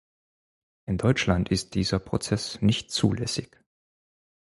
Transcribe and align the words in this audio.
In 0.87 0.97
Deutschland 0.97 1.49
ist 1.51 1.75
dieser 1.75 1.99
Prozess 1.99 2.59
nicht 2.59 2.89
zulässig. 2.89 3.55